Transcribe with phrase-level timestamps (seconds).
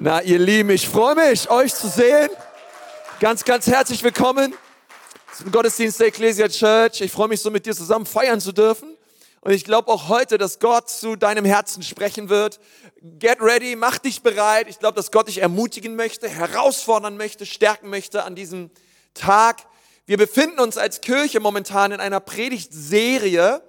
[0.00, 2.30] Na, ihr Lieben, ich freue mich, euch zu sehen.
[3.18, 4.54] Ganz, ganz herzlich willkommen
[5.36, 7.00] zum Gottesdienst der Ecclesia Church.
[7.00, 8.96] Ich freue mich so mit dir zusammen feiern zu dürfen.
[9.40, 12.60] Und ich glaube auch heute, dass Gott zu deinem Herzen sprechen wird.
[13.18, 14.68] Get ready, mach dich bereit.
[14.68, 18.70] Ich glaube, dass Gott dich ermutigen möchte, herausfordern möchte, stärken möchte an diesem
[19.14, 19.64] Tag.
[20.06, 23.62] Wir befinden uns als Kirche momentan in einer Predigtserie,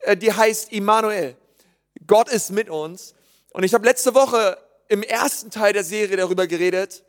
[0.00, 1.36] äh, die heißt Immanuel.
[2.06, 3.12] Gott ist mit uns.
[3.52, 4.56] Und ich habe letzte Woche
[4.90, 7.04] im ersten Teil der Serie darüber geredet,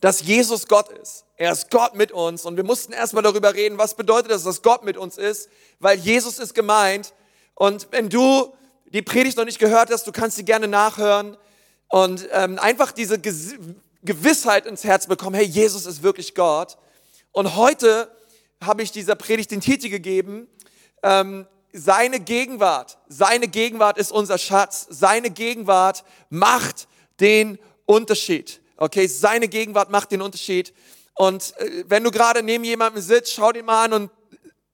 [0.00, 1.24] dass Jesus Gott ist.
[1.36, 4.60] Er ist Gott mit uns und wir mussten erstmal darüber reden, was bedeutet das, dass
[4.60, 7.14] Gott mit uns ist, weil Jesus ist gemeint.
[7.54, 8.52] Und wenn du
[8.86, 11.38] die Predigt noch nicht gehört hast, du kannst sie gerne nachhören
[11.88, 16.76] und ähm, einfach diese Gewissheit ins Herz bekommen, hey, Jesus ist wirklich Gott.
[17.30, 18.14] Und heute
[18.62, 20.46] habe ich dieser Predigt den Titel gegeben,
[21.02, 26.86] ähm, seine Gegenwart, seine Gegenwart ist unser Schatz, seine Gegenwart macht
[27.20, 28.60] den Unterschied.
[28.76, 30.74] Okay, seine Gegenwart macht den Unterschied.
[31.14, 34.10] Und äh, wenn du gerade neben jemandem sitzt, schau dir mal an und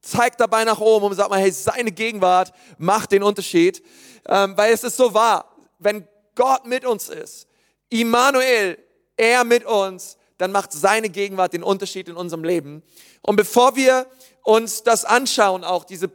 [0.00, 3.82] zeig dabei nach oben und sag mal, hey, seine Gegenwart macht den Unterschied.
[4.26, 7.46] Ähm, weil es ist so wahr, wenn Gott mit uns ist,
[7.90, 8.78] Immanuel,
[9.16, 12.82] er mit uns, dann macht seine Gegenwart den Unterschied in unserem Leben.
[13.22, 14.06] Und bevor wir
[14.42, 16.10] uns das anschauen, auch diese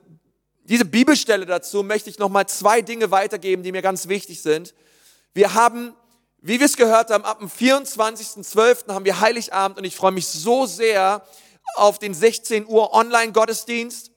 [0.63, 4.73] diese Bibelstelle dazu möchte ich nochmal zwei Dinge weitergeben, die mir ganz wichtig sind.
[5.33, 5.93] Wir haben,
[6.41, 8.93] wie wir es gehört haben, ab dem 24.12.
[8.93, 11.25] haben wir Heiligabend und ich freue mich so sehr
[11.75, 14.11] auf den 16 Uhr Online-Gottesdienst.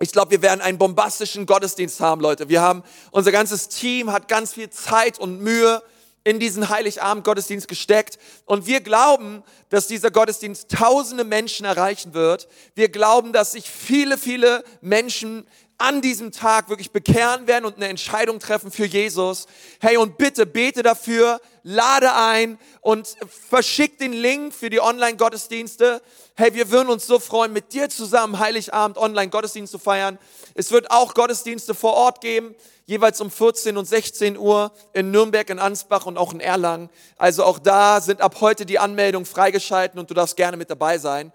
[0.00, 2.48] Ich glaube, wir werden einen bombastischen Gottesdienst haben, Leute.
[2.48, 5.82] Wir haben, unser ganzes Team hat ganz viel Zeit und Mühe
[6.24, 8.18] in diesen Heiligabend-Gottesdienst gesteckt.
[8.46, 12.48] Und wir glauben, dass dieser Gottesdienst tausende Menschen erreichen wird.
[12.74, 15.46] Wir glauben, dass sich viele, viele Menschen
[15.84, 19.46] an diesem Tag wirklich bekehren werden und eine Entscheidung treffen für Jesus.
[19.80, 23.14] Hey, und bitte bete dafür, lade ein und
[23.50, 26.00] verschick den Link für die Online-Gottesdienste.
[26.36, 30.18] Hey, wir würden uns so freuen, mit dir zusammen Heiligabend Online-Gottesdienst zu feiern.
[30.54, 32.54] Es wird auch Gottesdienste vor Ort geben,
[32.86, 36.88] jeweils um 14 und 16 Uhr in Nürnberg, in Ansbach und auch in Erlangen.
[37.18, 40.96] Also auch da sind ab heute die Anmeldungen freigeschalten und du darfst gerne mit dabei
[40.96, 41.30] sein.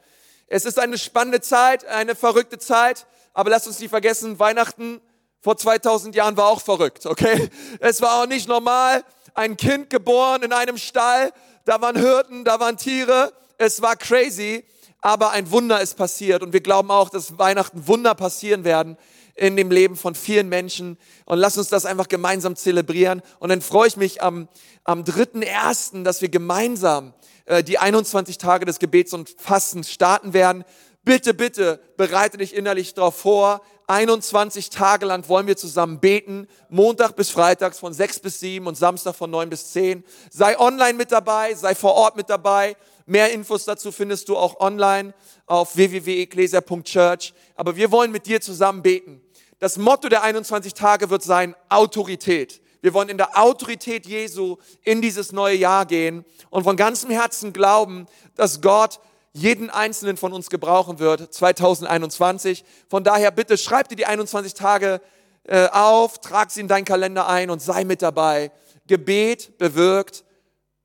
[0.48, 3.06] Es ist eine spannende Zeit, eine verrückte Zeit.
[3.40, 5.00] Aber lasst uns nicht vergessen, Weihnachten
[5.40, 7.50] vor 2000 Jahren war auch verrückt, okay?
[7.80, 9.06] Es war auch nicht normal.
[9.34, 11.32] Ein Kind geboren in einem Stall,
[11.64, 13.32] da waren Hirten, da waren Tiere.
[13.58, 14.66] Es war crazy,
[15.00, 16.44] aber ein Wunder ist passiert.
[16.44, 18.98] Und wir glauben auch, dass Weihnachten Wunder passieren werden
[19.36, 20.98] in dem Leben von vielen Menschen.
[21.24, 23.22] Und lasst uns das einfach gemeinsam zelebrieren.
[23.40, 24.50] Und dann freue ich mich am,
[24.84, 27.14] am 3.1., dass wir gemeinsam
[27.46, 30.66] äh, die 21 Tage des Gebets und Fastens starten werden.
[31.10, 33.62] Bitte, bitte, bereite dich innerlich darauf vor.
[33.88, 36.48] 21 Tage lang wollen wir zusammen beten.
[36.70, 40.04] Montag bis Freitags von 6 bis 7 und Samstag von 9 bis 10.
[40.30, 42.76] Sei online mit dabei, sei vor Ort mit dabei.
[43.08, 45.16] Mehr Infos dazu findest du auch online
[45.48, 47.34] auf www.ecclesia.church.
[47.56, 49.20] Aber wir wollen mit dir zusammen beten.
[49.58, 52.62] Das Motto der 21 Tage wird sein Autorität.
[52.82, 57.52] Wir wollen in der Autorität Jesu in dieses neue Jahr gehen und von ganzem Herzen
[57.52, 58.06] glauben,
[58.36, 59.00] dass Gott
[59.40, 62.64] jeden einzelnen von uns gebrauchen wird 2021.
[62.90, 65.02] Von daher bitte schreib dir die 21 Tage
[65.44, 68.52] äh, auf, trag sie in deinen Kalender ein und sei mit dabei.
[68.88, 70.24] Gebet bewirkt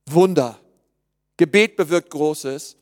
[0.05, 0.57] Wunder.
[1.37, 2.77] Gebet bewirkt Großes.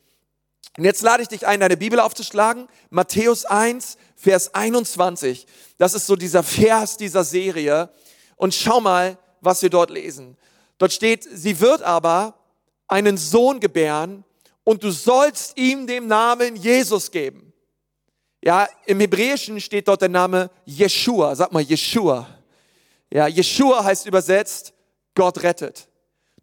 [0.78, 2.68] Und jetzt lade ich dich ein, deine Bibel aufzuschlagen.
[2.90, 5.48] Matthäus 1, Vers 21.
[5.78, 7.90] Das ist so dieser Vers dieser Serie.
[8.36, 10.38] Und schau mal, was wir dort lesen.
[10.78, 12.36] Dort steht, sie wird aber
[12.88, 14.24] einen Sohn gebären
[14.64, 17.54] und du sollst ihm den Namen Jesus geben.
[18.44, 21.36] Ja, im Hebräischen steht dort der Name Jeshua.
[21.36, 22.28] Sag mal Jeshua.
[23.10, 24.74] Ja, Jeshua heißt übersetzt
[25.16, 25.88] Gott rettet.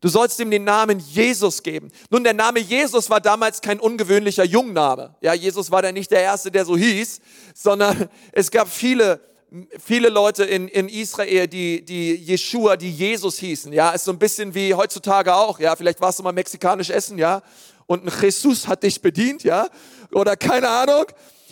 [0.00, 1.90] Du sollst ihm den Namen Jesus geben.
[2.08, 5.14] Nun, der Name Jesus war damals kein ungewöhnlicher Jungname.
[5.20, 7.20] Ja, Jesus war da nicht der Erste, der so hieß,
[7.54, 9.20] sondern es gab viele,
[9.78, 13.74] viele Leute in, in Israel, die, die Jeshua, die Jesus hießen.
[13.74, 15.60] Ja, ist so ein bisschen wie heutzutage auch.
[15.60, 17.42] Ja, vielleicht warst du mal mexikanisch essen, ja
[17.90, 19.66] und ein Jesus hat dich bedient, ja,
[20.12, 21.06] oder keine Ahnung.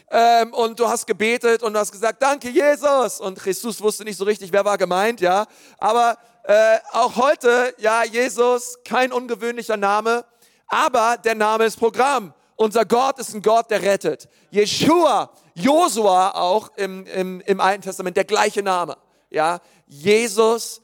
[0.09, 3.19] Ähm, und du hast gebetet und du hast gesagt, danke Jesus.
[3.19, 5.47] Und Jesus wusste nicht so richtig, wer war gemeint, ja.
[5.79, 10.25] Aber äh, auch heute, ja, Jesus, kein ungewöhnlicher Name,
[10.69, 12.33] aber der Name ist Programm.
[12.55, 14.29] Unser Gott ist ein Gott, der rettet.
[14.53, 18.97] Jeshua, Josua auch im, im, im Alten Testament, der gleiche Name.
[19.29, 19.59] Ja,
[19.89, 20.83] Jesus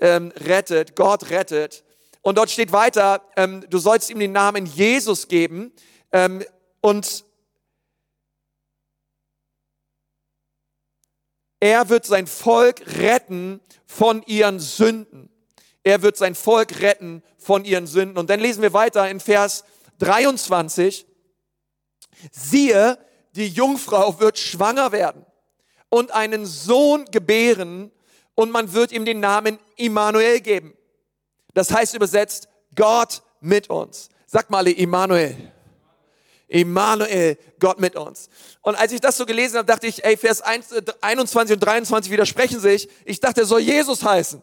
[0.00, 1.84] ähm, rettet, Gott rettet.
[2.26, 5.72] Und dort steht weiter, ähm, du sollst ihm den Namen Jesus geben
[6.10, 6.42] ähm,
[6.80, 7.24] und
[11.60, 15.30] er wird sein Volk retten von ihren Sünden.
[15.84, 18.18] Er wird sein Volk retten von ihren Sünden.
[18.18, 19.62] Und dann lesen wir weiter in Vers
[20.00, 21.06] 23.
[22.32, 22.98] Siehe,
[23.36, 25.24] die Jungfrau wird schwanger werden
[25.90, 27.92] und einen Sohn gebären
[28.34, 30.75] und man wird ihm den Namen Immanuel geben.
[31.56, 34.10] Das heißt übersetzt, Gott mit uns.
[34.26, 35.34] Sag mal, Immanuel.
[36.48, 38.28] Immanuel, Gott mit uns.
[38.60, 42.60] Und als ich das so gelesen habe, dachte ich, ey, Vers 21 und 23 widersprechen
[42.60, 42.90] sich.
[43.06, 44.42] Ich dachte, er soll Jesus heißen.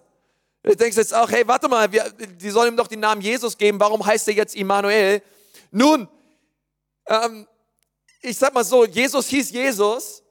[0.63, 3.59] Du denkst jetzt auch, hey, warte mal, wir, die sollen ihm doch den Namen Jesus
[3.59, 5.21] geben, warum heißt er jetzt Immanuel?
[5.69, 6.07] Nun,
[7.06, 7.48] ähm,
[8.24, 10.23] ich sag mal so, Jesus hieß Jesus,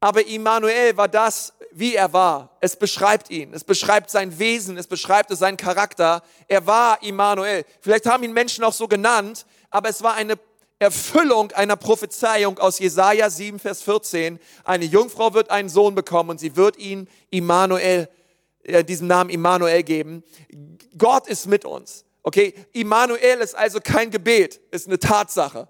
[0.00, 2.56] aber Immanuel war das, wie er war.
[2.60, 6.22] Es beschreibt ihn, es beschreibt sein Wesen, es beschreibt seinen Charakter.
[6.46, 7.64] Er war Immanuel.
[7.80, 10.38] Vielleicht haben ihn Menschen auch so genannt, aber es war eine
[10.78, 14.38] Erfüllung einer Prophezeiung aus Jesaja 7, Vers 14.
[14.64, 18.08] Eine Jungfrau wird einen Sohn bekommen und sie wird ihn Immanuel
[18.62, 20.22] äh, diesen Namen Immanuel geben.
[20.96, 22.04] Gott ist mit uns.
[22.22, 25.68] Okay, Immanuel ist also kein Gebet, ist eine Tatsache.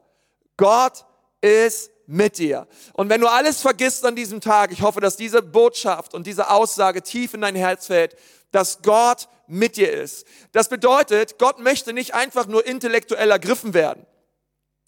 [0.57, 1.05] Gott
[1.41, 2.67] ist mit dir.
[2.95, 6.51] Und wenn du alles vergisst an diesem Tag, ich hoffe, dass diese Botschaft und diese
[6.51, 8.17] Aussage tief in dein Herz fällt,
[8.51, 10.27] dass Gott mit dir ist.
[10.53, 14.07] Das bedeutet, Gott möchte nicht einfach nur intellektuell ergriffen werden.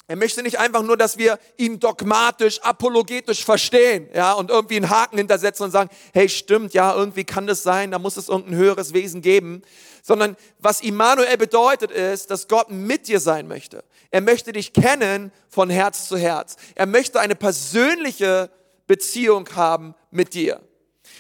[0.07, 4.91] Er möchte nicht einfach nur, dass wir ihn dogmatisch, apologetisch verstehen, ja, und irgendwie einen
[4.91, 8.57] Haken hintersetzen und sagen, hey, stimmt, ja, irgendwie kann das sein, da muss es irgendein
[8.57, 9.63] höheres Wesen geben,
[10.03, 13.85] sondern was Immanuel bedeutet ist, dass Gott mit dir sein möchte.
[14.11, 16.57] Er möchte dich kennen von Herz zu Herz.
[16.75, 18.51] Er möchte eine persönliche
[18.87, 20.61] Beziehung haben mit dir.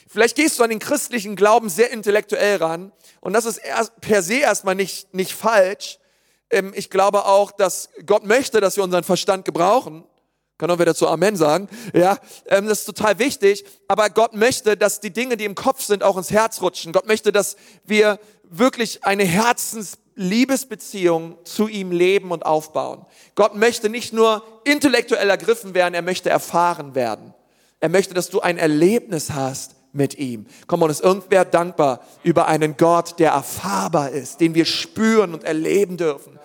[0.08, 3.60] Vielleicht gehst du an den christlichen Glauben sehr intellektuell ran und das ist
[4.00, 6.00] per se erstmal nicht, nicht falsch,
[6.50, 10.04] ähm, ich glaube auch, dass Gott möchte, dass wir unseren Verstand gebrauchen.
[10.58, 11.68] Kann auch wieder zu Amen sagen.
[11.94, 13.64] Ja, ähm, das ist total wichtig.
[13.88, 16.92] Aber Gott möchte, dass die Dinge, die im Kopf sind, auch ins Herz rutschen.
[16.92, 19.24] Gott möchte, dass wir wirklich eine
[20.20, 23.04] Herzensliebesbeziehung zu ihm leben und aufbauen.
[23.34, 27.34] Gott möchte nicht nur intellektuell ergriffen werden, er möchte erfahren werden.
[27.80, 30.46] Er möchte, dass du ein Erlebnis hast mit ihm.
[30.66, 35.44] Komm, und ist irgendwer dankbar über einen Gott, der erfahrbar ist, den wir spüren und
[35.44, 36.38] erleben dürfen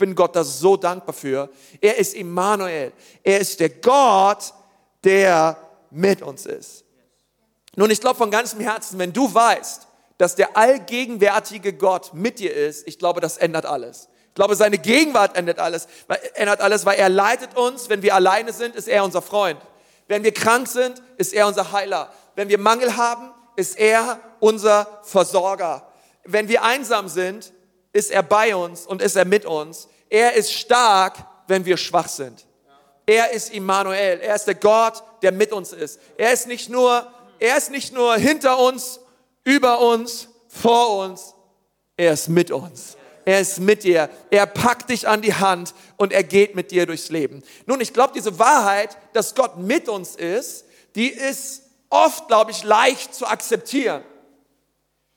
[0.00, 1.48] bin Gott da so dankbar für.
[1.80, 2.92] Er ist Immanuel.
[3.22, 4.52] Er ist der Gott,
[5.04, 5.56] der
[5.90, 6.84] mit uns ist.
[7.76, 9.86] Nun, ich glaube von ganzem Herzen, wenn du weißt,
[10.20, 14.10] dass der allgegenwärtige Gott mit dir ist, ich glaube, das ändert alles.
[14.28, 15.88] Ich glaube, seine Gegenwart ändert alles,
[16.34, 17.88] ändert alles, weil er leitet uns.
[17.88, 19.58] Wenn wir alleine sind, ist er unser Freund.
[20.08, 22.12] Wenn wir krank sind, ist er unser Heiler.
[22.34, 25.90] Wenn wir Mangel haben, ist er unser Versorger.
[26.24, 27.54] Wenn wir einsam sind,
[27.94, 29.88] ist er bei uns und ist er mit uns.
[30.10, 31.16] Er ist stark,
[31.46, 32.44] wenn wir schwach sind.
[33.06, 34.20] Er ist Immanuel.
[34.20, 35.98] Er ist der Gott, der mit uns ist.
[36.18, 39.00] Er ist nicht nur, er ist nicht nur hinter uns,
[39.44, 41.34] über uns, vor uns.
[41.96, 42.96] Er ist mit uns.
[43.24, 44.08] Er ist mit dir.
[44.30, 47.42] Er packt dich an die Hand und er geht mit dir durchs Leben.
[47.66, 50.64] Nun, ich glaube, diese Wahrheit, dass Gott mit uns ist,
[50.94, 54.02] die ist oft, glaube ich, leicht zu akzeptieren,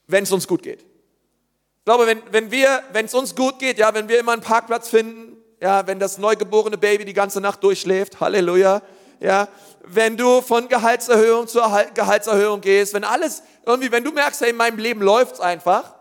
[0.07, 0.81] wenn es uns gut geht.
[0.81, 4.41] Ich glaube, wenn, wenn wir, wenn es uns gut geht, ja, wenn wir immer einen
[4.41, 8.81] Parkplatz finden, ja, wenn das neugeborene Baby die ganze Nacht durchschläft, Halleluja,
[9.19, 9.48] ja,
[9.86, 11.60] wenn du von Gehaltserhöhung zu
[11.94, 15.95] Gehaltserhöhung gehst, wenn alles irgendwie, wenn du merkst, hey, in meinem Leben läuft's einfach,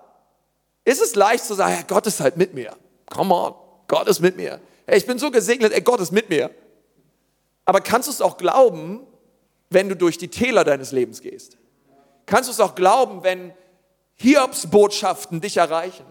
[0.85, 2.77] ist es leicht zu sagen, ja, Gott ist halt mit mir.
[3.11, 3.55] Come on,
[3.89, 4.61] Gott ist mit mir.
[4.87, 6.51] Hey, ich bin so gesegnet, ey, Gott ist mit mir.
[7.65, 9.07] Aber kannst du es auch glauben,
[9.71, 11.57] wenn du durch die Täler deines Lebens gehst?
[12.27, 13.53] Kannst du es auch glauben, wenn
[14.15, 16.07] Hiobsbotschaften dich erreichen,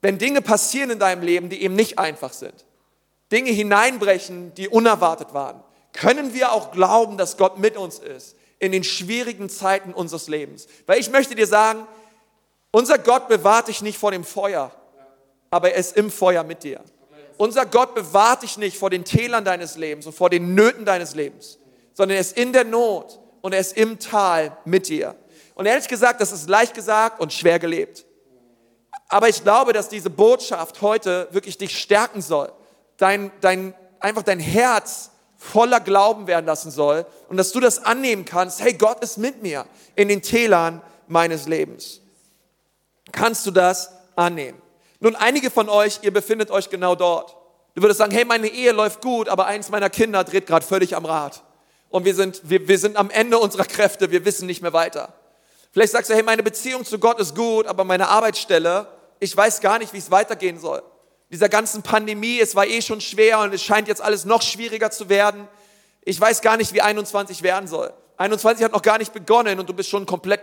[0.00, 2.66] wenn Dinge passieren in deinem Leben, die eben nicht einfach sind,
[3.30, 8.70] Dinge hineinbrechen, die unerwartet waren, können wir auch glauben, dass Gott mit uns ist in
[8.70, 10.68] den schwierigen Zeiten unseres Lebens.
[10.86, 11.84] Weil ich möchte dir sagen,
[12.70, 14.70] unser Gott bewahrt dich nicht vor dem Feuer,
[15.50, 16.80] aber er ist im Feuer mit dir.
[17.38, 21.16] Unser Gott bewahrt dich nicht vor den Tälern deines Lebens und vor den Nöten deines
[21.16, 21.58] Lebens,
[21.92, 25.16] sondern er ist in der Not und er ist im Tal mit dir.
[25.56, 28.06] Und ehrlich gesagt, das ist leicht gesagt und schwer gelebt.
[29.08, 32.52] Aber ich glaube, dass diese Botschaft heute wirklich dich stärken soll,
[32.96, 35.10] dein, dein, einfach dein Herz
[35.42, 39.42] voller Glauben werden lassen soll und dass du das annehmen kannst, hey, Gott ist mit
[39.42, 42.00] mir in den Tälern meines Lebens.
[43.10, 44.62] Kannst du das annehmen?
[45.00, 47.36] Nun, einige von euch, ihr befindet euch genau dort.
[47.74, 50.94] Du würdest sagen, hey, meine Ehe läuft gut, aber eins meiner Kinder dreht gerade völlig
[50.94, 51.42] am Rad.
[51.88, 55.12] Und wir sind, wir, wir sind am Ende unserer Kräfte, wir wissen nicht mehr weiter.
[55.72, 58.86] Vielleicht sagst du, hey, meine Beziehung zu Gott ist gut, aber meine Arbeitsstelle,
[59.18, 60.82] ich weiß gar nicht, wie es weitergehen soll.
[61.32, 64.90] Dieser ganzen Pandemie, es war eh schon schwer und es scheint jetzt alles noch schwieriger
[64.90, 65.48] zu werden.
[66.02, 67.90] Ich weiß gar nicht, wie 21 werden soll.
[68.18, 70.42] 21 hat noch gar nicht begonnen und du bist schon komplett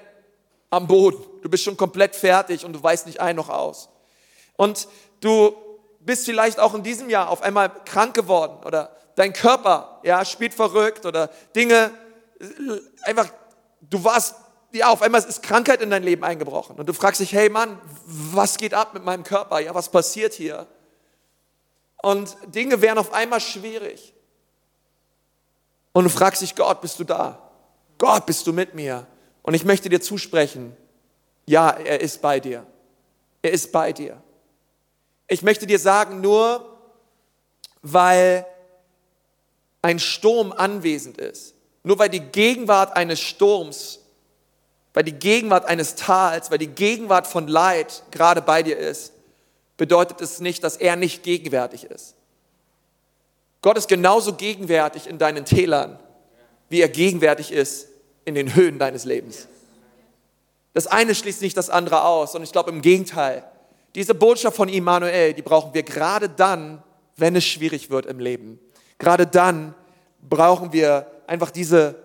[0.72, 1.24] am Boden.
[1.44, 3.90] Du bist schon komplett fertig und du weißt nicht ein noch aus.
[4.58, 4.88] Und
[5.22, 5.56] du
[6.00, 10.56] bist vielleicht auch in diesem Jahr auf einmal krank geworden oder dein Körper, ja, spielt
[10.56, 11.92] verrückt oder Dinge,
[13.04, 13.28] einfach,
[13.82, 14.34] du warst,
[14.72, 17.80] ja, auf einmal ist Krankheit in dein Leben eingebrochen und du fragst dich, hey Mann,
[18.06, 19.60] was geht ab mit meinem Körper?
[19.60, 20.66] Ja, was passiert hier?
[22.02, 24.14] Und Dinge werden auf einmal schwierig.
[25.92, 27.52] Und du fragst dich, Gott, bist du da?
[27.98, 29.06] Gott, bist du mit mir?
[29.42, 30.76] Und ich möchte dir zusprechen,
[31.46, 32.66] ja, er ist bei dir.
[33.42, 34.22] Er ist bei dir.
[35.28, 36.78] Ich möchte dir sagen, nur
[37.82, 38.46] weil
[39.82, 44.00] ein Sturm anwesend ist, nur weil die Gegenwart eines Sturms,
[44.94, 49.14] weil die Gegenwart eines Tals, weil die Gegenwart von Leid gerade bei dir ist,
[49.80, 52.16] bedeutet es nicht, dass er nicht gegenwärtig ist.
[53.62, 55.98] Gott ist genauso gegenwärtig in deinen Tälern,
[56.68, 57.88] wie er gegenwärtig ist
[58.26, 59.48] in den Höhen deines Lebens.
[60.74, 63.50] Das eine schließt nicht das andere aus, und ich glaube im Gegenteil.
[63.96, 66.84] Diese Botschaft von Immanuel, die brauchen wir gerade dann,
[67.16, 68.60] wenn es schwierig wird im Leben.
[68.98, 69.74] Gerade dann
[70.22, 71.96] brauchen wir einfach diese,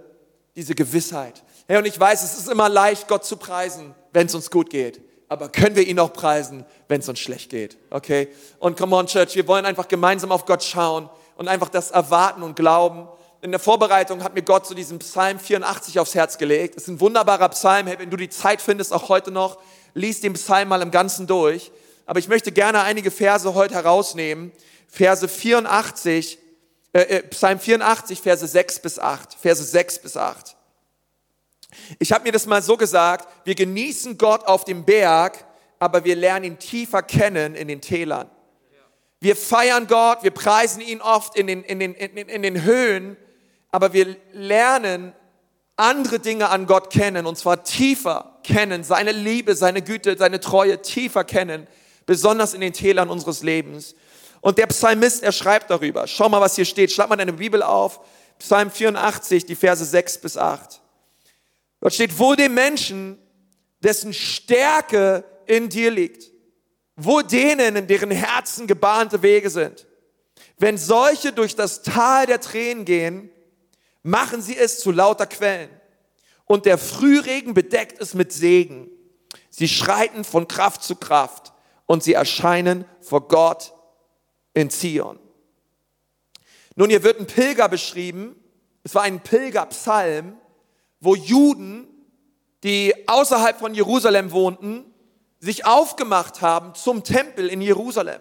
[0.55, 1.43] diese Gewissheit.
[1.67, 4.71] Hey, und ich weiß, es ist immer leicht, Gott zu preisen, wenn es uns gut
[4.71, 5.01] geht.
[5.29, 7.77] Aber können wir ihn auch preisen, wenn es uns schlecht geht?
[7.91, 8.29] Okay?
[8.59, 12.43] Und come on, Church, wir wollen einfach gemeinsam auf Gott schauen und einfach das erwarten
[12.43, 13.09] und glauben.
[13.41, 16.77] In der Vorbereitung hat mir Gott so diesen Psalm 84 aufs Herz gelegt.
[16.77, 17.87] Es ist ein wunderbarer Psalm.
[17.87, 19.59] Hey, wenn du die Zeit findest, auch heute noch,
[19.95, 21.71] lies den Psalm mal im Ganzen durch.
[22.07, 24.53] Aber ich möchte gerne einige Verse heute herausnehmen.
[24.89, 26.39] Verse 84,
[26.93, 29.35] äh, äh, Psalm 84, Verse 6 bis 8.
[29.35, 30.54] Verse 6 bis 8.
[31.99, 35.45] Ich habe mir das mal so gesagt, wir genießen Gott auf dem Berg,
[35.79, 38.31] aber wir lernen ihn tiefer kennen in den Tälern.
[39.21, 43.17] Wir feiern Gott, wir preisen ihn oft in den, in den, in in den Höhen,
[43.71, 45.15] aber wir lernen
[45.77, 50.83] andere Dinge an Gott kennen, und zwar tiefer kennen, seine Liebe, seine Güte, seine Treue
[50.83, 51.67] tiefer kennen,
[52.07, 53.95] besonders in den Tälern unseres Lebens.
[54.41, 56.07] Und der Psalmist, er schreibt darüber.
[56.07, 56.93] Schau mal, was hier steht.
[56.93, 58.01] Schlag mal deine Bibel auf.
[58.39, 60.83] Psalm 84, die Verse 6 bis 8.
[61.85, 63.19] Dort steht, wo dem Menschen,
[63.81, 66.31] dessen Stärke in dir liegt,
[66.97, 69.87] wo denen, in deren Herzen gebahnte Wege sind.
[70.57, 73.29] Wenn solche durch das Tal der Tränen gehen,
[74.03, 75.69] machen sie es zu lauter Quellen.
[76.47, 78.89] Und der Frühregen bedeckt es mit Segen.
[79.51, 81.53] Sie schreiten von Kraft zu Kraft
[81.85, 83.75] und sie erscheinen vor Gott
[84.55, 85.19] in Zion.
[86.77, 88.43] Nun, hier wird ein Pilger beschrieben.
[88.85, 90.39] Es war ein Pilgerpsalm,
[91.05, 91.87] wo Juden,
[92.63, 94.85] die außerhalb von Jerusalem wohnten,
[95.39, 98.21] sich aufgemacht haben zum Tempel in Jerusalem.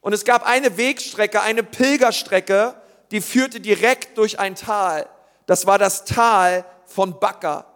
[0.00, 2.80] Und es gab eine Wegstrecke, eine Pilgerstrecke,
[3.10, 5.08] die führte direkt durch ein Tal.
[5.46, 7.66] Das war das Tal von Bakka.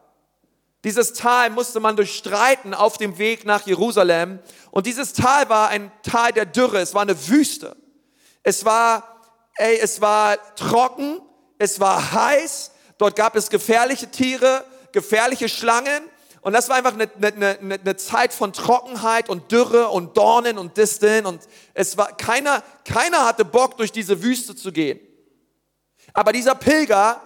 [0.85, 4.39] Dieses Tal musste man durchstreiten auf dem Weg nach Jerusalem.
[4.71, 6.79] Und dieses Tal war ein Tal der Dürre.
[6.79, 7.77] Es war eine Wüste.
[8.43, 9.21] Es war,
[9.57, 11.21] ey, es war trocken.
[11.59, 12.71] Es war heiß.
[13.01, 16.03] Dort gab es gefährliche Tiere, gefährliche Schlangen.
[16.43, 20.59] Und das war einfach eine, eine, eine, eine Zeit von Trockenheit und Dürre und Dornen
[20.59, 21.25] und Disteln.
[21.25, 21.41] Und
[21.73, 25.01] es war, keiner, keiner hatte Bock, durch diese Wüste zu gehen.
[26.13, 27.23] Aber dieser Pilger,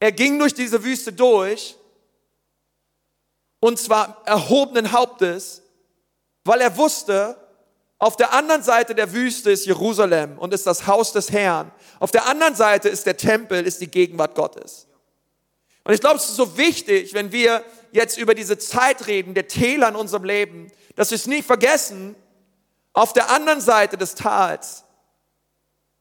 [0.00, 1.76] er ging durch diese Wüste durch
[3.60, 5.62] und zwar erhobenen Hauptes,
[6.42, 7.36] weil er wusste,
[7.98, 11.70] auf der anderen Seite der Wüste ist Jerusalem und ist das Haus des Herrn.
[12.00, 14.88] Auf der anderen Seite ist der Tempel, ist die Gegenwart Gottes.
[15.86, 17.62] Und ich glaube, es ist so wichtig, wenn wir
[17.92, 22.16] jetzt über diese Zeit reden, der Täler in unserem Leben, dass wir es nie vergessen,
[22.92, 24.82] auf der anderen Seite des Tals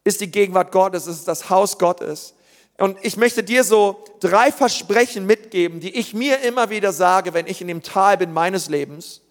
[0.04, 2.34] ist die Gegenwart Gottes, es ist das Haus Gottes.
[2.80, 7.46] Und ich möchte dir so drei Versprechen mitgeben, die ich mir immer wieder sage, wenn
[7.46, 9.22] ich in dem Tal bin meines Lebens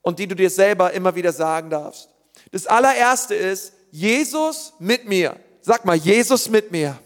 [0.00, 2.08] und die du dir selber immer wieder sagen darfst.
[2.52, 5.34] Das allererste ist, Jesus mit mir.
[5.60, 6.98] Sag mal, Jesus mit mir,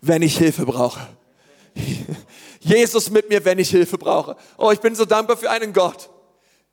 [0.00, 1.19] wenn ich Hilfe brauche.
[2.60, 4.36] Jesus mit mir, wenn ich Hilfe brauche.
[4.58, 6.10] Oh, ich bin so dankbar für einen Gott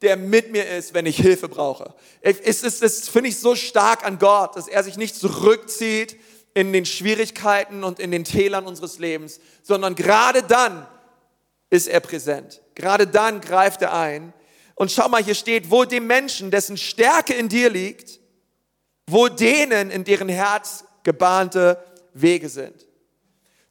[0.01, 1.93] der mit mir ist, wenn ich Hilfe brauche.
[2.21, 6.17] Es ist, das finde ich so stark an Gott, dass er sich nicht zurückzieht
[6.53, 10.87] in den Schwierigkeiten und in den Tälern unseres Lebens, sondern gerade dann
[11.69, 12.61] ist er präsent.
[12.75, 14.33] Gerade dann greift er ein.
[14.75, 18.19] Und schau mal, hier steht, wo dem Menschen, dessen Stärke in dir liegt,
[19.07, 22.87] wo denen, in deren Herz gebahnte Wege sind.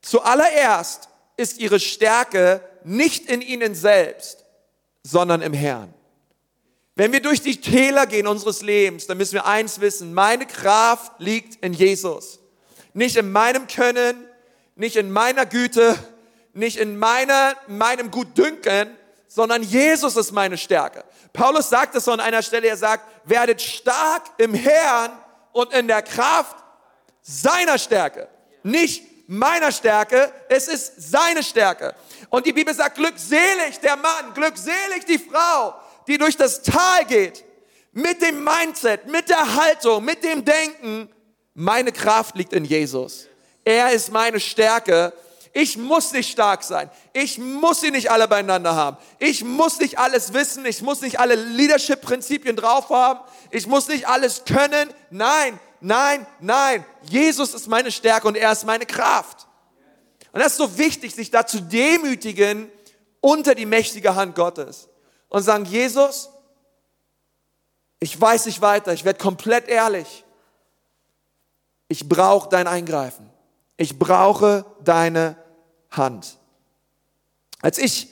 [0.02, 4.45] Zuallererst ist ihre Stärke nicht in ihnen selbst,
[5.02, 5.93] sondern im Herrn.
[6.95, 11.12] Wenn wir durch die Täler gehen unseres Lebens, dann müssen wir eins wissen, meine Kraft
[11.19, 12.38] liegt in Jesus.
[12.95, 14.16] Nicht in meinem Können,
[14.76, 15.95] nicht in meiner Güte,
[16.55, 18.97] nicht in meiner, meinem Gutdünken,
[19.28, 21.05] sondern Jesus ist meine Stärke.
[21.35, 25.12] Paulus sagt es an einer Stelle, er sagt, werdet stark im Herrn
[25.52, 26.57] und in der Kraft
[27.21, 28.28] seiner Stärke.
[28.62, 31.95] Nicht meiner Stärke, es ist seine Stärke.
[32.30, 35.75] Und die Bibel sagt, glückselig der Mann, glückselig die Frau,
[36.06, 37.45] die durch das Tal geht,
[37.92, 41.09] mit dem Mindset, mit der Haltung, mit dem Denken,
[41.54, 43.28] meine Kraft liegt in Jesus.
[43.64, 45.12] Er ist meine Stärke.
[45.54, 46.90] Ich muss nicht stark sein.
[47.14, 48.99] Ich muss sie nicht alle beieinander haben.
[49.18, 50.66] Ich muss nicht alles wissen.
[50.66, 53.21] Ich muss nicht alle Leadership-Prinzipien drauf haben.
[53.50, 54.90] Ich muss nicht alles können.
[55.09, 56.85] Nein, nein, nein.
[57.02, 59.47] Jesus ist meine Stärke und er ist meine Kraft.
[60.33, 62.71] Und das ist so wichtig, sich da zu demütigen
[63.21, 64.88] unter die mächtige Hand Gottes
[65.28, 66.30] und sagen, Jesus,
[68.00, 70.25] ich weiß nicht weiter, ich werde komplett ehrlich.
[71.88, 73.30] Ich brauche dein Eingreifen.
[73.76, 75.37] Ich brauche deine
[75.90, 76.38] Hand.
[77.61, 78.11] Als ich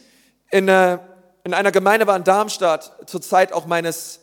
[0.51, 0.99] in, äh,
[1.45, 4.21] in einer Gemeinde war in Darmstadt, zur Zeit auch meines,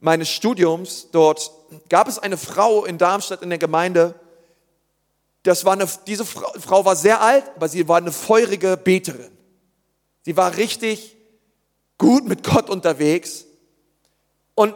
[0.00, 1.50] meines Studiums dort,
[1.88, 4.14] gab es eine Frau in Darmstadt in der Gemeinde,
[5.42, 9.30] das war eine, diese Frau, Frau war sehr alt, aber sie war eine feurige Beterin.
[10.22, 11.16] Sie war richtig
[11.96, 13.46] gut mit Gott unterwegs.
[14.54, 14.74] Und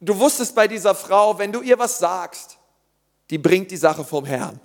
[0.00, 2.58] du wusstest bei dieser Frau, wenn du ihr was sagst,
[3.30, 4.60] die bringt die Sache vom Herrn.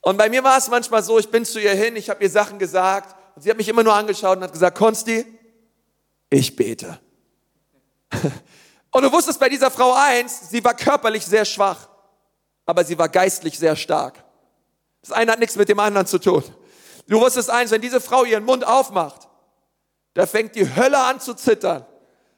[0.00, 2.30] Und bei mir war es manchmal so, ich bin zu ihr hin, ich habe ihr
[2.30, 5.24] Sachen gesagt und sie hat mich immer nur angeschaut und hat gesagt, Konsti,
[6.30, 7.00] ich bete.
[8.94, 11.88] Und du wusstest bei dieser Frau eins, sie war körperlich sehr schwach,
[12.64, 14.22] aber sie war geistlich sehr stark.
[15.02, 16.44] Das eine hat nichts mit dem anderen zu tun.
[17.08, 19.26] Du wusstest eins, wenn diese Frau ihren Mund aufmacht,
[20.14, 21.84] da fängt die Hölle an zu zittern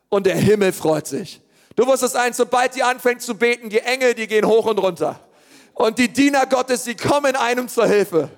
[0.09, 1.43] und der Himmel freut sich.
[1.77, 5.21] Du wusstest eins, sobald die anfängt zu beten, die Engel, die gehen hoch und runter.
[5.75, 8.31] Und die Diener Gottes, die kommen einem zur Hilfe.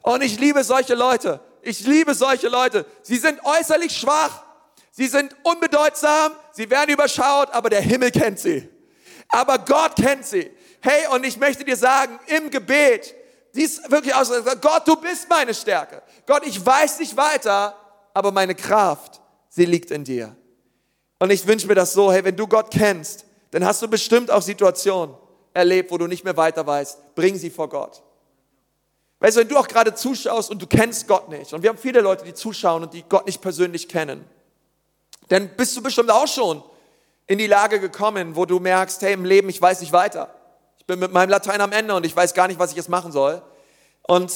[0.00, 1.40] Und ich liebe solche Leute.
[1.60, 2.86] Ich liebe solche Leute.
[3.02, 4.45] Sie sind äußerlich schwach.
[4.96, 6.32] Sie sind unbedeutsam.
[6.52, 8.66] Sie werden überschaut, aber der Himmel kennt sie.
[9.28, 10.50] Aber Gott kennt sie.
[10.80, 13.14] Hey, und ich möchte dir sagen, im Gebet,
[13.54, 14.30] dies wirklich aus,
[14.62, 16.02] Gott, du bist meine Stärke.
[16.24, 17.76] Gott, ich weiß nicht weiter,
[18.14, 20.34] aber meine Kraft, sie liegt in dir.
[21.18, 24.30] Und ich wünsche mir das so, hey, wenn du Gott kennst, dann hast du bestimmt
[24.30, 25.14] auch Situationen
[25.52, 27.14] erlebt, wo du nicht mehr weiter weißt.
[27.14, 28.02] Bring sie vor Gott.
[29.20, 31.78] Weißt du, wenn du auch gerade zuschaust und du kennst Gott nicht, und wir haben
[31.78, 34.24] viele Leute, die zuschauen und die Gott nicht persönlich kennen,
[35.28, 36.62] dann bist du bestimmt auch schon
[37.26, 40.34] in die Lage gekommen, wo du merkst, hey, im Leben, ich weiß nicht weiter.
[40.78, 42.88] Ich bin mit meinem Latein am Ende und ich weiß gar nicht, was ich jetzt
[42.88, 43.42] machen soll.
[44.02, 44.32] Und,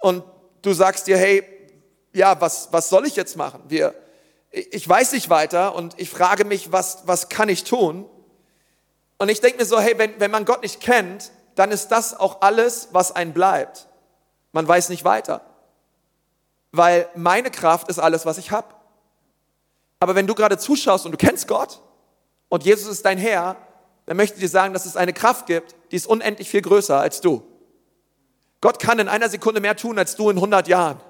[0.00, 0.22] und
[0.62, 1.44] du sagst dir, hey,
[2.12, 3.62] ja, was, was soll ich jetzt machen?
[3.68, 3.94] Wir,
[4.50, 8.08] ich weiß nicht weiter und ich frage mich, was, was kann ich tun?
[9.18, 12.18] Und ich denke mir so, hey, wenn, wenn man Gott nicht kennt, dann ist das
[12.18, 13.86] auch alles, was ein bleibt.
[14.52, 15.42] Man weiß nicht weiter.
[16.72, 18.68] Weil meine Kraft ist alles, was ich habe.
[20.00, 21.80] Aber wenn du gerade zuschaust und du kennst Gott
[22.48, 23.56] und Jesus ist dein Herr,
[24.06, 26.98] dann möchte ich dir sagen, dass es eine Kraft gibt, die ist unendlich viel größer
[26.98, 27.42] als du.
[28.60, 31.00] Gott kann in einer Sekunde mehr tun als du in 100 Jahren.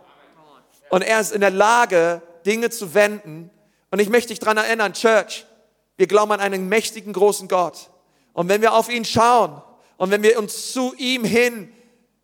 [0.90, 3.50] Und er ist in der Lage, Dinge zu wenden.
[3.90, 5.46] Und ich möchte dich daran erinnern, Church,
[5.96, 7.90] wir glauben an einen mächtigen, großen Gott.
[8.32, 9.62] Und wenn wir auf ihn schauen
[9.96, 11.72] und wenn wir uns zu ihm hin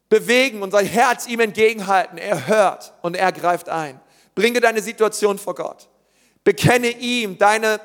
[0.09, 4.01] bewegen, unser Herz ihm entgegenhalten, er hört und er greift ein.
[4.35, 5.89] Bringe deine Situation vor Gott.
[6.47, 7.81] Bekenne ihm deine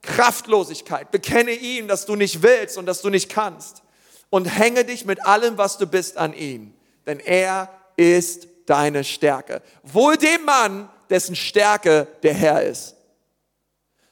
[0.00, 1.10] Kraftlosigkeit.
[1.10, 3.82] Bekenne ihm, dass du nicht willst und dass du nicht kannst.
[4.30, 6.76] Und hänge dich mit allem, was du bist, an ihn.
[7.06, 9.62] Denn er ist deine Stärke.
[9.82, 12.94] Wohl dem Mann, dessen Stärke der Herr ist.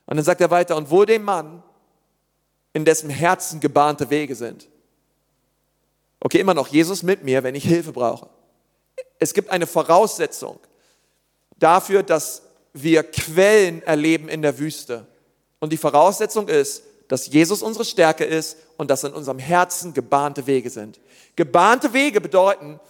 [0.06, 1.62] Und dann sagt er weiter, und wohl dem Mann,
[2.72, 4.66] in dessen Herzen gebahnte Wege sind.
[6.18, 8.28] Okay, immer noch Jesus mit mir, wenn ich Hilfe brauche.
[9.20, 10.58] Es gibt eine Voraussetzung
[11.56, 15.06] dafür, dass wir Quellen erleben in der Wüste.
[15.60, 20.46] Und die Voraussetzung ist, dass Jesus unsere Stärke ist und dass in unserem Herzen gebahnte
[20.46, 20.98] Wege sind.
[21.36, 22.80] Gebahnte Wege bedeuten,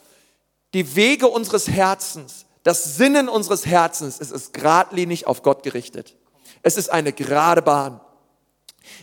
[0.74, 6.14] die Wege unseres Herzens das Sinnen unseres Herzens, es ist geradlinig auf Gott gerichtet.
[6.62, 8.00] Es ist eine gerade Bahn.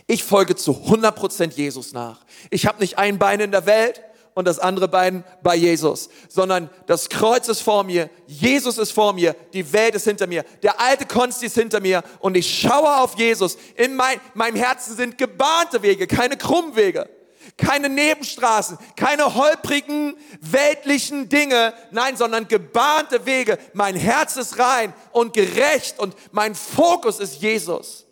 [0.06, 2.24] Ich folge zu 100% Jesus nach.
[2.50, 4.02] Ich habe nicht ein Bein in der Welt
[4.34, 9.12] und das andere Bein bei Jesus, sondern das Kreuz ist vor mir, Jesus ist vor
[9.12, 12.98] mir, die Welt ist hinter mir, der alte Konsti ist hinter mir und ich schaue
[12.98, 13.56] auf Jesus.
[13.76, 17.08] In mein, meinem Herzen sind gebahnte Wege, keine krummen Wege
[17.56, 23.58] keine Nebenstraßen, keine holprigen weltlichen Dinge, nein, sondern gebahnte Wege.
[23.72, 28.06] Mein Herz ist rein und gerecht und mein Fokus ist Jesus.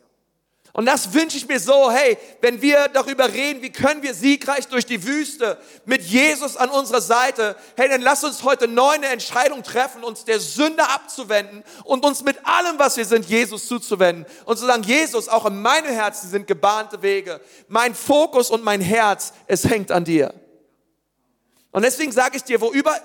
[0.79, 4.69] Und das wünsche ich mir so, hey, wenn wir darüber reden, wie können wir siegreich
[4.69, 9.09] durch die Wüste mit Jesus an unserer Seite, hey, dann lass uns heute neu eine
[9.09, 14.25] Entscheidung treffen, uns der Sünde abzuwenden und uns mit allem, was wir sind, Jesus zuzuwenden.
[14.45, 17.41] Und zu sagen, Jesus, auch in meinem Herzen sind gebahnte Wege.
[17.67, 20.33] Mein Fokus und mein Herz, es hängt an dir.
[21.73, 22.97] Und deswegen sage ich dir, wo über,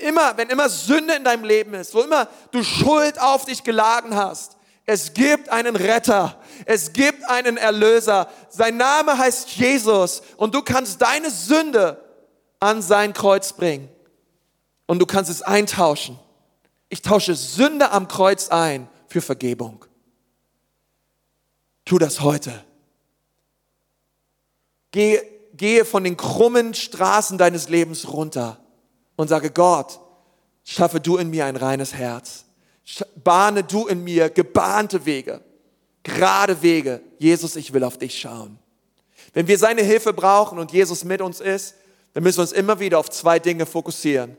[0.00, 4.16] immer, wenn immer Sünde in deinem Leben ist, wo immer du Schuld auf dich geladen
[4.16, 4.57] hast,
[4.90, 8.26] es gibt einen Retter, es gibt einen Erlöser.
[8.48, 12.02] Sein Name heißt Jesus und du kannst deine Sünde
[12.58, 13.90] an sein Kreuz bringen
[14.86, 16.18] und du kannst es eintauschen.
[16.88, 19.84] Ich tausche Sünde am Kreuz ein für Vergebung.
[21.84, 22.64] Tu das heute.
[24.90, 25.20] Geh
[25.52, 28.58] gehe von den krummen Straßen deines Lebens runter
[29.16, 30.00] und sage, Gott,
[30.64, 32.46] schaffe du in mir ein reines Herz.
[33.22, 35.40] Bahne du in mir gebahnte Wege,
[36.02, 37.00] gerade Wege.
[37.18, 38.58] Jesus, ich will auf dich schauen.
[39.34, 41.74] Wenn wir seine Hilfe brauchen und Jesus mit uns ist,
[42.14, 44.36] dann müssen wir uns immer wieder auf zwei Dinge fokussieren.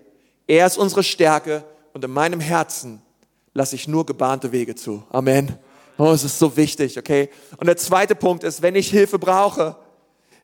[0.47, 3.01] Er ist unsere Stärke und in meinem Herzen
[3.53, 5.03] lasse ich nur gebahnte Wege zu.
[5.11, 5.57] Amen.
[5.97, 7.29] Oh, es ist so wichtig, okay?
[7.57, 9.75] Und der zweite Punkt ist, wenn ich Hilfe brauche,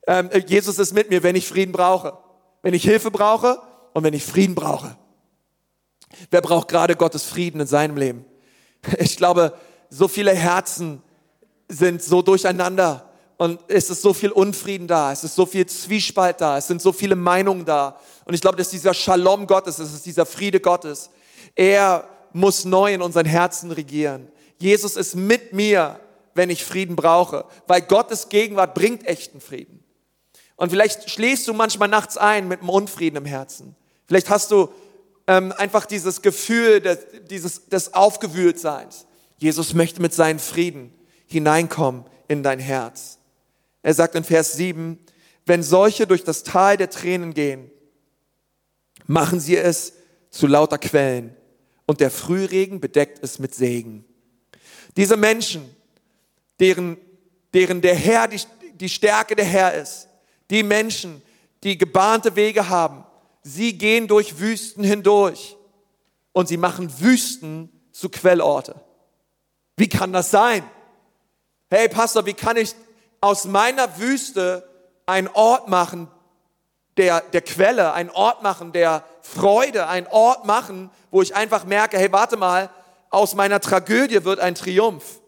[0.05, 2.17] ähm, Jesus ist mit mir, wenn ich Frieden brauche.
[2.61, 3.59] Wenn ich Hilfe brauche
[3.93, 4.97] und wenn ich Frieden brauche.
[6.31, 8.25] Wer braucht gerade Gottes Frieden in seinem Leben?
[8.99, 9.53] Ich glaube,
[9.89, 11.01] so viele Herzen
[11.67, 16.39] sind so durcheinander und es ist so viel Unfrieden da, es ist so viel Zwiespalt
[16.39, 17.99] da, es sind so viele Meinungen da.
[18.25, 21.09] Und ich glaube, dass dieser Shalom Gottes, es ist dieser Friede Gottes.
[21.55, 24.29] Er muss neu in unseren Herzen regieren.
[24.57, 25.99] Jesus ist mit mir,
[26.33, 29.83] wenn ich Frieden brauche, weil Gottes Gegenwart bringt echten Frieden.
[30.55, 33.75] Und vielleicht schläfst du manchmal nachts ein mit einem Unfrieden im Herzen.
[34.07, 34.69] Vielleicht hast du
[35.27, 39.05] ähm, einfach dieses Gefühl des, dieses, des Aufgewühltseins.
[39.37, 40.93] Jesus möchte mit seinem Frieden
[41.27, 43.17] hineinkommen in dein Herz.
[43.81, 44.99] Er sagt in Vers 7,
[45.45, 47.69] wenn solche durch das Tal der Tränen gehen,
[49.05, 49.93] machen sie es
[50.31, 51.35] zu lauter Quellen
[51.85, 54.05] und der Frühregen bedeckt es mit Segen.
[54.97, 55.69] Diese Menschen,
[56.59, 56.97] deren,
[57.53, 58.41] deren der Herr die,
[58.73, 60.07] die Stärke der Herr ist,
[60.49, 61.21] die Menschen,
[61.63, 63.04] die gebahnte Wege haben,
[63.45, 65.55] sie gehen durch Wüsten hindurch
[66.33, 68.75] und sie machen Wüsten zu Quellorte.
[69.77, 70.63] Wie kann das sein?
[71.69, 72.73] Hey Pastor, wie kann ich
[73.21, 74.67] aus meiner Wüste
[75.05, 76.07] einen Ort machen,
[76.97, 81.99] der, der Quelle, einen Ort machen, der Freude, einen Ort machen, wo ich einfach merke,
[81.99, 82.69] hey, warte mal,
[83.11, 85.19] aus meiner Tragödie wird ein Triumph.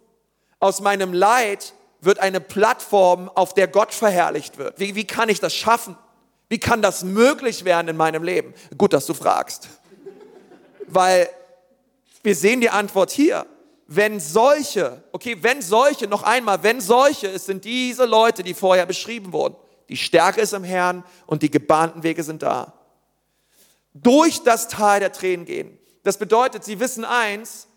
[0.60, 4.80] Aus meinem Leid wird eine Plattform, auf der Gott verherrlicht wird.
[4.80, 5.96] Wie, wie kann ich das schaffen?
[6.50, 8.54] Wie kann das möglich werden in meinem Leben?
[8.78, 9.68] Gut, dass du fragst.
[10.88, 11.30] Weil
[12.24, 13.46] wir sehen die Antwort hier.
[13.88, 18.86] Wenn solche, okay, wenn solche, noch einmal, wenn solche, es sind diese Leute, die vorher
[18.86, 19.56] beschrieben wurden.
[19.90, 22.74] Die Stärke ist im Herrn und die gebahnten Wege sind da.
[23.94, 25.78] Durch das Tal der Tränen gehen.
[26.04, 27.68] Das bedeutet, sie wissen eins,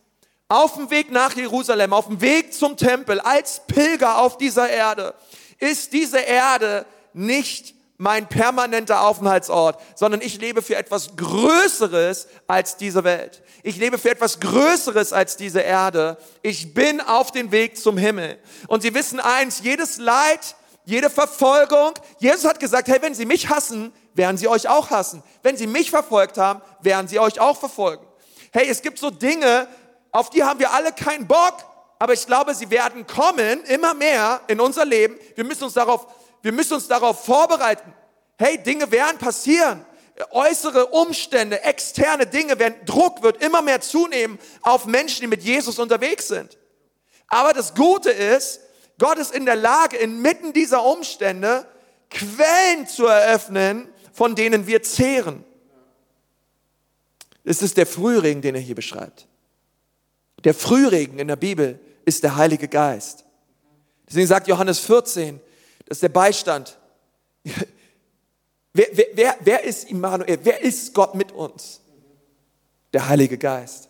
[0.48, 5.14] auf dem Weg nach Jerusalem, auf dem Weg zum Tempel, als Pilger auf dieser Erde,
[5.60, 13.04] ist diese Erde nicht mein permanenter Aufenthaltsort, sondern ich lebe für etwas Größeres als diese
[13.04, 13.42] Welt.
[13.62, 16.16] Ich lebe für etwas Größeres als diese Erde.
[16.40, 18.38] Ich bin auf dem Weg zum Himmel.
[18.68, 23.50] Und Sie wissen eins, jedes Leid, jede Verfolgung, Jesus hat gesagt, hey, wenn Sie mich
[23.50, 25.22] hassen, werden Sie euch auch hassen.
[25.42, 28.06] Wenn Sie mich verfolgt haben, werden Sie euch auch verfolgen.
[28.50, 29.68] Hey, es gibt so Dinge,
[30.10, 31.66] auf die haben wir alle keinen Bock,
[31.98, 35.18] aber ich glaube, sie werden kommen, immer mehr in unser Leben.
[35.34, 36.06] Wir müssen uns darauf,
[36.42, 37.92] wir müssen uns darauf vorbereiten.
[38.38, 39.84] Hey, Dinge werden passieren.
[40.30, 45.78] Äußere Umstände, externe Dinge werden, Druck wird immer mehr zunehmen auf Menschen, die mit Jesus
[45.78, 46.58] unterwegs sind.
[47.28, 48.60] Aber das Gute ist,
[48.98, 51.66] Gott ist in der Lage, inmitten dieser Umstände
[52.10, 55.44] Quellen zu eröffnen, von denen wir zehren.
[57.44, 59.26] Es ist der Frühling, den er hier beschreibt.
[60.44, 63.24] Der Frühregen in der Bibel ist der Heilige Geist.
[64.08, 65.40] Deswegen sagt Johannes 14,
[65.90, 66.78] das ist der Beistand.
[68.72, 70.38] Wer, wer, wer ist Immanuel?
[70.44, 71.80] Wer ist Gott mit uns?
[72.92, 73.88] Der Heilige Geist.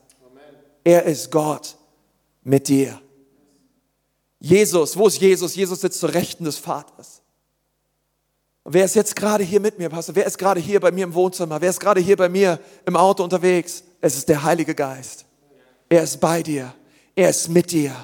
[0.83, 1.77] Er ist Gott
[2.43, 2.99] mit dir.
[4.39, 5.55] Jesus, wo ist Jesus?
[5.55, 7.21] Jesus sitzt zur Rechten des Vaters.
[8.63, 10.15] Und wer ist jetzt gerade hier mit mir, Pastor?
[10.15, 11.61] Wer ist gerade hier bei mir im Wohnzimmer?
[11.61, 13.85] Wer ist gerade hier bei mir im Auto unterwegs?
[14.01, 15.27] Es ist der Heilige Geist.
[15.91, 16.75] Er ist bei dir.
[17.15, 17.95] Er ist mit dir.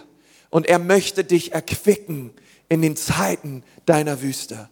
[0.50, 2.34] Und er möchte dich erquicken
[2.68, 4.68] in den Zeiten deiner Wüste.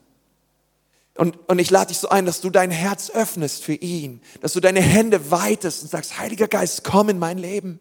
[1.17, 4.53] Und, und ich lade dich so ein, dass du dein Herz öffnest für ihn, dass
[4.53, 7.79] du deine Hände weitest und sagst, Heiliger Geist, komm in mein Leben.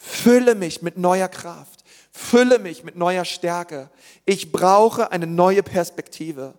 [0.00, 1.84] Fülle mich mit neuer Kraft.
[2.12, 3.88] Fülle mich mit neuer Stärke.
[4.24, 6.54] Ich brauche eine neue Perspektive.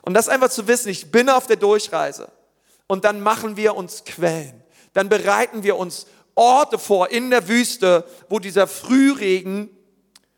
[0.00, 2.32] Und das einfach zu wissen, ich bin auf der Durchreise.
[2.86, 4.62] Und dann machen wir uns Quellen.
[4.94, 9.68] Dann bereiten wir uns Orte vor in der Wüste, wo dieser Frühregen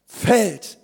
[0.06, 0.79] fällt.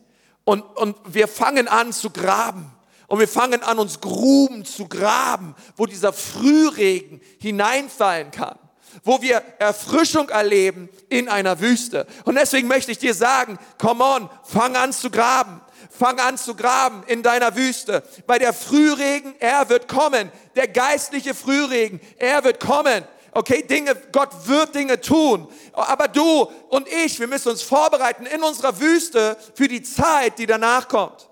[0.47, 2.73] Und, und wir fangen an zu graben.
[3.09, 8.59] Und wir fangen an, uns Gruben zu graben, wo dieser Frühregen hineinfallen kann
[9.05, 12.07] wo wir Erfrischung erleben in einer Wüste.
[12.25, 15.61] Und deswegen möchte ich dir sagen, come on, fang an zu graben.
[15.91, 18.03] Fang an zu graben in deiner Wüste.
[18.27, 20.31] Bei der Frühregen, er wird kommen.
[20.55, 23.05] Der geistliche Frühregen, er wird kommen.
[23.37, 25.47] Okay, Dinge, Gott wird Dinge tun.
[25.75, 30.47] Aber du und ich, wir müssen uns vorbereiten in unserer Wüste für die Zeit, die
[30.47, 31.29] danach kommt.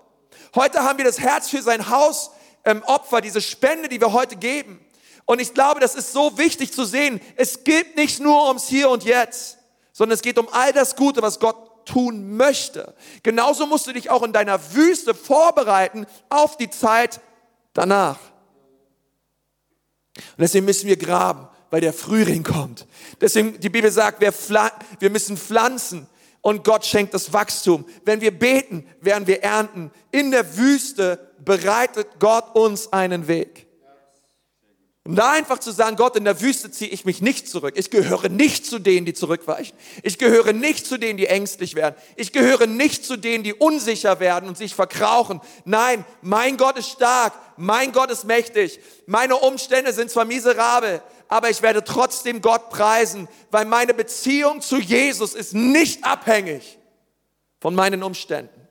[0.53, 2.29] Heute haben wir das Herz für sein Haus
[2.63, 4.85] ähm, Opfer, diese Spende, die wir heute geben.
[5.25, 7.19] Und ich glaube, das ist so wichtig zu sehen.
[7.37, 9.57] Es geht nicht nur ums Hier und Jetzt,
[9.91, 12.93] sondern es geht um all das Gute, was Gott tun möchte.
[13.23, 17.19] Genauso musst du dich auch in deiner Wüste vorbereiten auf die Zeit
[17.73, 18.19] danach.
[20.15, 22.87] Und deswegen müssen wir graben, weil der Frühling kommt.
[23.21, 24.33] Deswegen, die Bibel sagt, wir,
[24.99, 26.07] wir müssen pflanzen
[26.41, 27.85] und Gott schenkt das Wachstum.
[28.03, 29.91] Wenn wir beten, werden wir ernten.
[30.11, 33.65] In der Wüste bereitet Gott uns einen Weg.
[35.07, 37.75] Um da einfach zu sagen, Gott, in der Wüste ziehe ich mich nicht zurück.
[37.77, 39.77] Ich gehöre nicht zu denen, die zurückweichen.
[40.01, 41.95] Ich gehöre nicht zu denen, die ängstlich werden.
[42.15, 45.41] Ich gehöre nicht zu denen, die unsicher werden und sich verkrauchen.
[45.63, 47.33] Nein, mein Gott ist stark.
[47.55, 48.79] Mein Gott ist mächtig.
[49.05, 54.77] Meine Umstände sind zwar miserabel, aber ich werde trotzdem Gott preisen, weil meine Beziehung zu
[54.77, 56.77] Jesus ist nicht abhängig
[57.59, 58.65] von meinen Umständen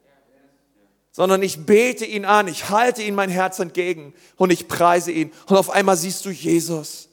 [1.17, 5.33] sondern ich bete ihn an, ich halte ihn mein Herz entgegen und ich preise ihn.
[5.47, 7.09] Und auf einmal siehst du Jesus.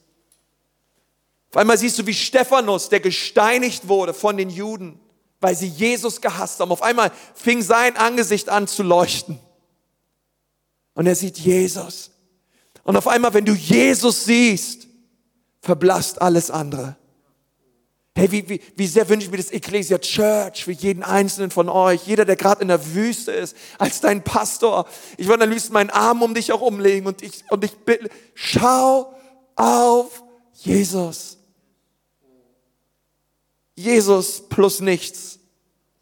[1.51, 4.99] Auf einmal siehst du, wie Stephanus, der gesteinigt wurde von den Juden,
[5.39, 6.71] weil sie Jesus gehasst haben.
[6.71, 9.37] Auf einmal fing sein Angesicht an zu leuchten.
[10.95, 12.09] Und er sieht Jesus.
[12.83, 14.87] Und auf einmal, wenn du Jesus siehst,
[15.61, 16.97] verblasst alles andere.
[18.13, 21.69] Hey, wie, wie, wie sehr wünsche ich mir das Ecclesia Church für jeden einzelnen von
[21.69, 24.85] euch, jeder, der gerade in der Wüste ist, als dein Pastor.
[25.17, 28.09] Ich würde am liebsten meinen Arm um dich auch umlegen und ich, und ich bitte,
[28.33, 29.13] schau
[29.55, 31.37] auf Jesus.
[33.75, 35.39] Jesus plus nichts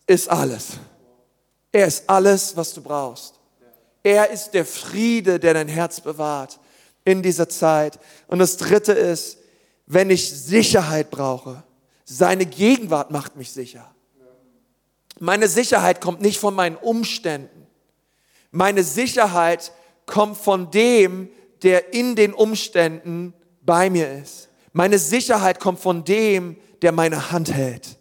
[0.07, 0.71] ist alles.
[1.71, 3.35] Er ist alles, was du brauchst.
[4.01, 6.59] Er ist der Friede, der dein Herz bewahrt
[7.05, 7.99] in dieser Zeit.
[8.27, 9.38] Und das Dritte ist,
[9.89, 11.63] wenn ich Sicherheit brauche,
[12.05, 13.93] seine Gegenwart macht mich sicher.
[15.19, 17.67] Meine Sicherheit kommt nicht von meinen Umständen.
[18.51, 19.73] Meine Sicherheit
[20.05, 21.27] kommt von dem,
[21.63, 24.47] der in den Umständen bei mir ist.
[24.73, 27.97] Meine Sicherheit kommt von dem, der meine Hand hält.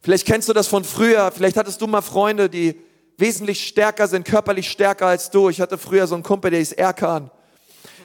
[0.00, 2.80] Vielleicht kennst du das von früher, vielleicht hattest du mal Freunde, die
[3.18, 5.50] wesentlich stärker sind, körperlich stärker als du.
[5.50, 7.30] Ich hatte früher so einen Kumpel, der ist Erkan.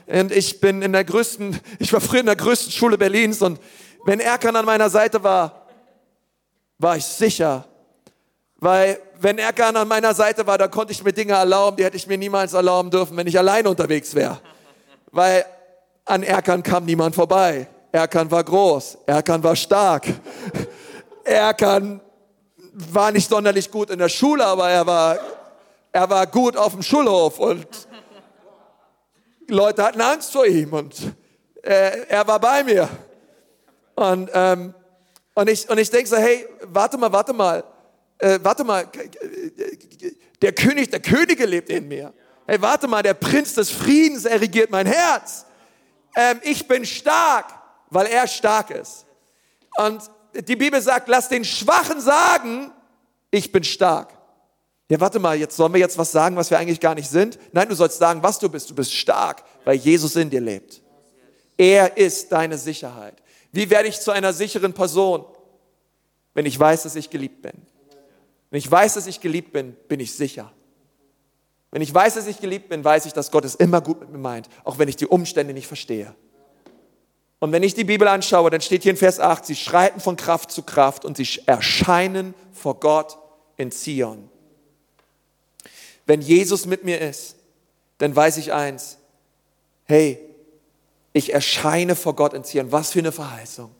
[0.07, 3.59] Und ich bin in der größten, ich war früher in der größten Schule Berlins und
[4.05, 5.67] wenn Erkan an meiner Seite war,
[6.77, 7.65] war ich sicher.
[8.55, 11.97] Weil wenn Erkan an meiner Seite war, dann konnte ich mir Dinge erlauben, die hätte
[11.97, 14.39] ich mir niemals erlauben dürfen, wenn ich alleine unterwegs wäre.
[15.11, 15.45] Weil
[16.05, 17.67] an Erkan kam niemand vorbei.
[17.91, 20.05] Erkan war groß, Erkan war stark.
[21.25, 21.99] Erkan
[22.71, 25.17] war nicht sonderlich gut in der Schule, aber er war,
[25.91, 27.67] er war gut auf dem Schulhof und
[29.47, 30.95] Leute hatten Angst vor ihm und
[31.61, 32.89] er, er war bei mir.
[33.95, 34.73] Und, ähm,
[35.33, 37.63] und ich, und ich denke so, hey, warte mal, warte mal,
[38.19, 38.87] äh, warte mal,
[40.41, 42.13] der König der Könige lebt in mir.
[42.45, 45.45] Hey, warte mal, der Prinz des Friedens, er regiert mein Herz.
[46.15, 47.53] Ähm, ich bin stark,
[47.89, 49.05] weil er stark ist.
[49.77, 50.01] Und
[50.33, 52.71] die Bibel sagt, lass den Schwachen sagen,
[53.31, 54.16] ich bin stark.
[54.89, 57.37] Ja, warte mal, jetzt sollen wir jetzt was sagen, was wir eigentlich gar nicht sind?
[57.51, 58.69] Nein, du sollst sagen, was du bist.
[58.69, 60.81] Du bist stark, weil Jesus in dir lebt.
[61.57, 63.21] Er ist deine Sicherheit.
[63.51, 65.25] Wie werde ich zu einer sicheren Person?
[66.33, 67.53] Wenn ich weiß, dass ich geliebt bin.
[68.49, 70.53] Wenn ich weiß, dass ich geliebt bin, bin ich sicher.
[71.71, 74.09] Wenn ich weiß, dass ich geliebt bin, weiß ich, dass Gott es immer gut mit
[74.09, 76.15] mir meint, auch wenn ich die Umstände nicht verstehe.
[77.39, 80.15] Und wenn ich die Bibel anschaue, dann steht hier in Vers 8, sie schreiten von
[80.15, 83.17] Kraft zu Kraft und sie erscheinen vor Gott
[83.57, 84.29] in Zion.
[86.07, 87.35] Wenn Jesus mit mir ist,
[87.99, 88.97] dann weiß ich eins,
[89.85, 90.19] hey,
[91.13, 92.71] ich erscheine vor Gott in Zion.
[92.71, 93.71] Was für eine Verheißung.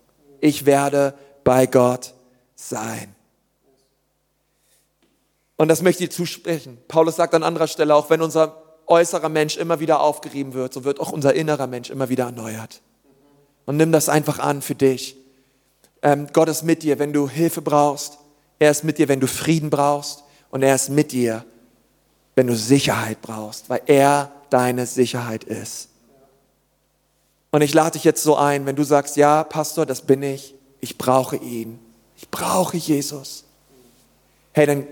[0.42, 1.14] Ich werde
[1.44, 2.14] bei Gott
[2.56, 3.16] sein.
[5.56, 6.78] Und das möchte ich zusprechen.
[6.88, 10.84] Paulus sagt an anderer Stelle, auch wenn unser äußerer Mensch immer wieder aufgerieben wird, so
[10.84, 12.82] wird auch unser innerer Mensch immer wieder erneuert.
[13.66, 15.18] Und nimm das einfach an für dich.
[16.02, 18.20] Ähm, Gott ist mit dir, wenn du Hilfe brauchst.
[18.60, 20.24] Er ist mit dir, wenn du Frieden brauchst.
[20.50, 21.44] Und er ist mit dir,
[22.38, 25.90] wenn du Sicherheit brauchst, weil er deine Sicherheit ist.
[27.50, 30.54] Und ich lade dich jetzt so ein, wenn du sagst, ja, Pastor, das bin ich,
[30.80, 31.80] ich brauche ihn,
[32.16, 33.44] ich brauche Jesus.
[34.52, 34.86] Hey, dann,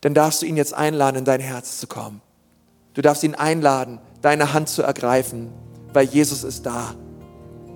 [0.00, 2.22] dann darfst du ihn jetzt einladen, in dein Herz zu kommen.
[2.94, 5.52] Du darfst ihn einladen, deine Hand zu ergreifen,
[5.92, 6.94] weil Jesus ist da.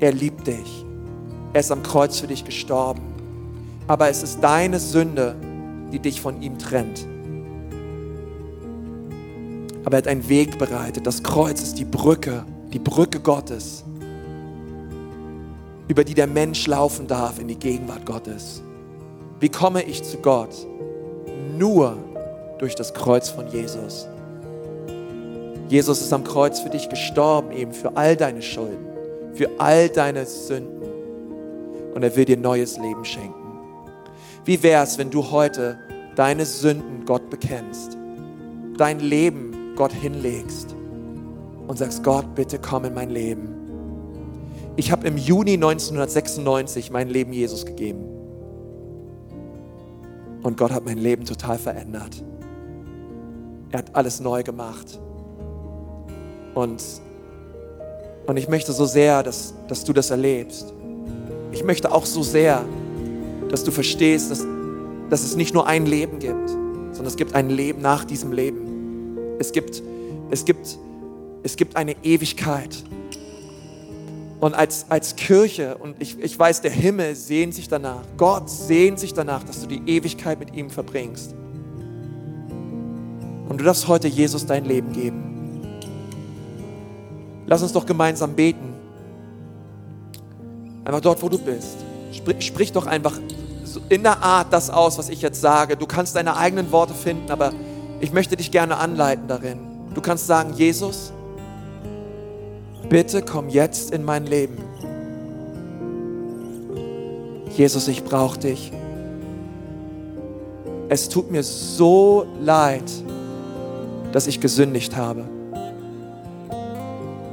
[0.00, 0.84] Er liebt dich.
[1.52, 3.02] Er ist am Kreuz für dich gestorben.
[3.86, 5.36] Aber es ist deine Sünde,
[5.92, 7.06] die dich von ihm trennt.
[9.88, 11.06] Aber er hat einen Weg bereitet.
[11.06, 13.84] Das Kreuz ist die Brücke, die Brücke Gottes,
[15.88, 18.60] über die der Mensch laufen darf in die Gegenwart Gottes.
[19.40, 20.54] Wie komme ich zu Gott?
[21.56, 21.96] Nur
[22.58, 24.06] durch das Kreuz von Jesus.
[25.70, 28.84] Jesus ist am Kreuz für dich gestorben, eben für all deine Schulden,
[29.32, 30.82] für all deine Sünden.
[31.94, 33.58] Und er will dir neues Leben schenken.
[34.44, 35.78] Wie wäre es, wenn du heute
[36.14, 37.96] deine Sünden Gott bekennst,
[38.76, 40.74] dein Leben Gott hinlegst
[41.68, 43.48] und sagst, Gott, bitte komm in mein Leben.
[44.74, 48.04] Ich habe im Juni 1996 mein Leben Jesus gegeben.
[50.42, 52.24] Und Gott hat mein Leben total verändert.
[53.70, 54.98] Er hat alles neu gemacht.
[56.56, 56.82] Und,
[58.26, 60.74] und ich möchte so sehr, dass, dass du das erlebst.
[61.52, 62.64] Ich möchte auch so sehr,
[63.48, 64.44] dass du verstehst, dass,
[65.08, 68.77] dass es nicht nur ein Leben gibt, sondern es gibt ein Leben nach diesem Leben.
[69.38, 69.82] Es gibt,
[70.30, 70.78] es gibt,
[71.42, 72.82] es gibt eine Ewigkeit.
[74.40, 79.00] Und als, als Kirche, und ich, ich weiß, der Himmel sehnt sich danach, Gott sehnt
[79.00, 81.34] sich danach, dass du die Ewigkeit mit ihm verbringst.
[83.48, 85.28] Und du darfst heute Jesus dein Leben geben.
[87.46, 88.74] Lass uns doch gemeinsam beten.
[90.84, 91.78] Einfach dort, wo du bist.
[92.12, 93.18] Sprich, sprich doch einfach
[93.88, 95.76] in der Art das aus, was ich jetzt sage.
[95.76, 97.52] Du kannst deine eigenen Worte finden, aber
[98.00, 99.58] ich möchte dich gerne anleiten darin.
[99.94, 101.12] Du kannst sagen, Jesus,
[102.88, 104.58] bitte komm jetzt in mein Leben.
[107.56, 108.72] Jesus, ich brauche dich.
[110.88, 112.90] Es tut mir so leid,
[114.12, 115.24] dass ich gesündigt habe.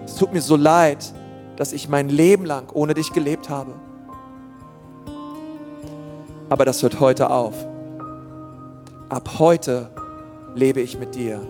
[0.05, 1.13] Es tut mir so leid,
[1.57, 3.73] dass ich mein Leben lang ohne dich gelebt habe
[6.49, 7.53] aber das hört heute auf.
[9.09, 9.89] Ab heute
[10.55, 11.41] lebe ich mit dir.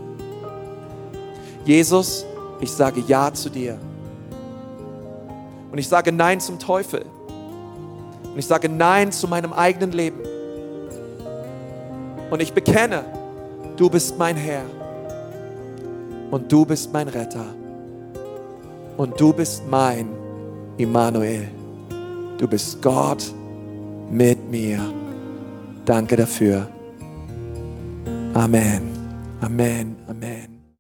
[1.64, 2.26] Jesus,
[2.60, 3.78] ich sage Ja zu dir.
[5.72, 7.06] Und ich sage Nein zum Teufel.
[8.24, 10.20] Und ich sage Nein zu meinem eigenen Leben.
[12.30, 13.06] Und ich bekenne,
[13.78, 14.64] du bist mein Herr.
[16.32, 17.46] Und du bist mein Retter.
[18.98, 20.10] Und du bist mein
[20.78, 21.48] Immanuel.
[22.38, 23.24] Du bist Gott
[24.10, 24.80] mit mir.
[25.86, 26.68] Danke dafür.
[28.34, 28.95] Amen.
[29.44, 29.95] Amen.